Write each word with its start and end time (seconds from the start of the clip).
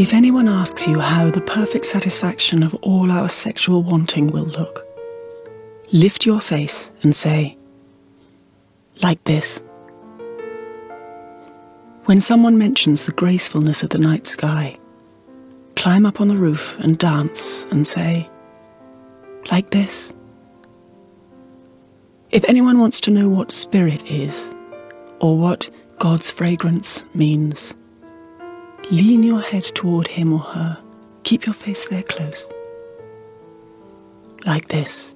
If 0.00 0.14
anyone 0.14 0.48
asks 0.48 0.86
you 0.86 0.98
how 0.98 1.30
the 1.30 1.42
perfect 1.42 1.84
satisfaction 1.84 2.62
of 2.62 2.72
all 2.76 3.10
our 3.10 3.28
sexual 3.28 3.82
wanting 3.82 4.28
will 4.28 4.46
look, 4.46 4.86
lift 5.92 6.24
your 6.24 6.40
face 6.40 6.90
and 7.02 7.14
say, 7.14 7.58
like 9.02 9.22
this. 9.24 9.62
When 12.06 12.18
someone 12.18 12.56
mentions 12.56 13.04
the 13.04 13.12
gracefulness 13.12 13.82
of 13.82 13.90
the 13.90 13.98
night 13.98 14.26
sky, 14.26 14.78
climb 15.76 16.06
up 16.06 16.18
on 16.18 16.28
the 16.28 16.36
roof 16.38 16.74
and 16.78 16.96
dance 16.96 17.66
and 17.66 17.86
say, 17.86 18.26
like 19.52 19.68
this. 19.68 20.14
If 22.30 22.42
anyone 22.48 22.78
wants 22.78 23.02
to 23.02 23.10
know 23.10 23.28
what 23.28 23.52
spirit 23.52 24.10
is, 24.10 24.50
or 25.20 25.36
what 25.36 25.68
God's 25.98 26.30
fragrance 26.30 27.04
means, 27.14 27.74
lean 28.90 29.22
your 29.22 29.40
head 29.40 29.64
toward 29.64 30.08
him 30.08 30.32
or 30.32 30.40
her. 30.40 30.82
Keep 31.22 31.46
your 31.46 31.54
face 31.54 31.88
there 31.88 32.02
close. 32.02 32.48
Like 34.44 34.68
this. 34.68 35.14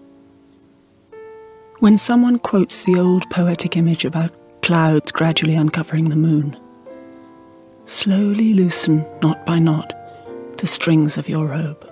When 1.80 1.98
someone 1.98 2.38
quotes 2.38 2.84
the 2.84 2.98
old 2.98 3.28
poetic 3.30 3.77
image 3.77 4.05
about 4.05 4.34
clouds 4.62 5.12
gradually 5.12 5.55
uncovering 5.55 6.09
the 6.09 6.16
moon, 6.16 6.56
slowly 7.87 8.55
loosen, 8.55 9.05
knot 9.23 9.45
by 9.45 9.59
knot, 9.59 9.92
the 10.59 10.66
strings 10.66 11.19
of 11.19 11.28
your 11.28 11.47
robe. 11.47 11.91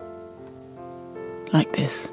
Like 1.53 1.73
this. 1.73 2.13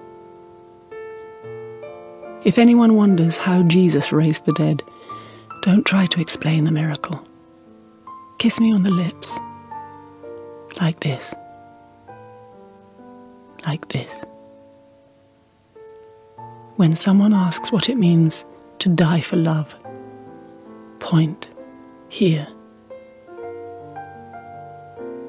If 2.43 2.57
anyone 2.57 2.95
wonders 2.95 3.37
how 3.37 3.63
Jesus 3.63 4.11
raised 4.11 4.45
the 4.45 4.53
dead, 4.53 4.81
don't 5.61 5.85
try 5.85 6.05
to 6.07 6.21
explain 6.21 6.63
the 6.63 6.71
miracle. 6.71 7.23
Kiss 8.37 8.59
me 8.59 8.73
on 8.73 8.83
the 8.83 8.91
lips. 8.91 9.39
Like 10.79 11.01
this. 11.01 11.35
Like 13.65 13.89
this. 13.89 14.23
When 16.77 16.95
someone 16.95 17.33
asks 17.33 17.71
what 17.71 17.89
it 17.89 17.97
means 17.97 18.45
to 18.79 18.87
die 18.87 19.19
for 19.19 19.35
love, 19.35 19.75
point 20.99 21.49
here. 22.07 22.47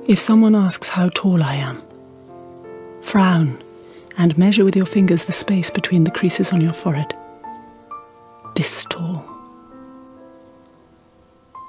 If 0.06 0.18
someone 0.18 0.54
asks 0.54 0.88
how 0.88 1.08
tall 1.08 1.42
I 1.42 1.54
am, 1.54 1.82
frown 3.00 3.60
and 4.16 4.38
measure 4.38 4.64
with 4.64 4.76
your 4.76 4.86
fingers 4.86 5.24
the 5.24 5.32
space 5.32 5.70
between 5.70 6.04
the 6.04 6.10
creases 6.10 6.52
on 6.52 6.60
your 6.60 6.72
forehead. 6.72 7.12
This 8.54 8.84
tall. 8.88 9.24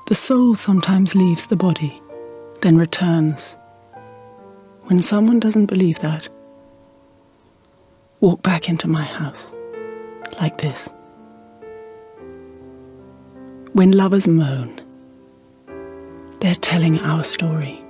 The 0.07 0.15
soul 0.15 0.55
sometimes 0.55 1.15
leaves 1.15 1.47
the 1.47 1.55
body, 1.55 1.99
then 2.61 2.77
returns. 2.77 3.55
When 4.91 5.01
someone 5.01 5.39
doesn't 5.39 5.67
believe 5.67 5.99
that, 5.99 6.27
walk 8.19 8.43
back 8.43 8.67
into 8.67 8.89
my 8.89 9.05
house, 9.05 9.53
like 10.41 10.57
this. 10.57 10.89
When 13.71 13.93
lovers 13.93 14.27
moan, 14.27 14.77
they're 16.41 16.55
telling 16.55 16.99
our 16.99 17.23
story, 17.23 17.81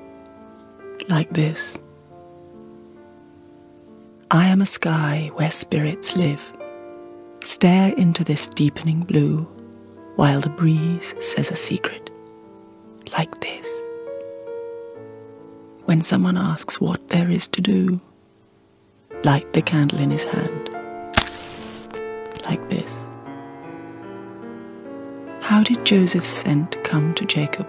like 1.09 1.33
this. 1.33 1.75
I 4.29 4.45
am 4.45 4.61
a 4.61 4.67
sky 4.67 5.31
where 5.33 5.49
spirits 5.49 6.15
live. 6.15 6.53
Stare 7.41 7.95
into 7.95 8.23
this 8.23 8.47
deepening 8.47 8.99
blue 8.99 9.39
while 10.17 10.39
the 10.39 10.51
breeze 10.51 11.15
says 11.19 11.49
a 11.49 11.55
secret, 11.55 12.11
like. 13.17 13.40
When 15.91 16.05
someone 16.05 16.37
asks 16.37 16.79
what 16.79 17.09
there 17.09 17.29
is 17.29 17.49
to 17.49 17.59
do, 17.59 17.99
light 19.25 19.51
the 19.51 19.61
candle 19.61 19.99
in 19.99 20.09
his 20.09 20.23
hand, 20.23 20.69
like 22.45 22.69
this. 22.69 23.05
How 25.41 25.61
did 25.61 25.85
Joseph's 25.85 26.29
scent 26.29 26.81
come 26.85 27.13
to 27.15 27.25
Jacob? 27.25 27.67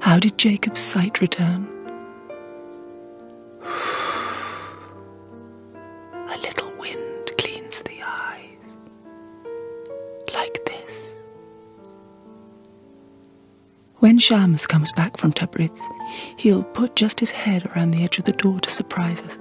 How 0.00 0.18
did 0.18 0.36
Jacob's 0.36 0.80
sight 0.80 1.20
return? 1.20 1.75
When 14.06 14.20
Shams 14.20 14.68
comes 14.68 14.92
back 14.92 15.16
from 15.16 15.32
Tabriz, 15.32 15.80
he'll 16.36 16.62
put 16.62 16.94
just 16.94 17.18
his 17.18 17.32
head 17.32 17.66
around 17.66 17.90
the 17.90 18.04
edge 18.04 18.20
of 18.20 18.24
the 18.24 18.30
door 18.30 18.60
to 18.60 18.70
surprise 18.70 19.20
us. 19.22 19.36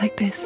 Like 0.00 0.16
this. 0.16 0.44